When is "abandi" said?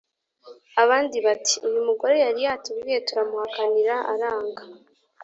0.83-1.17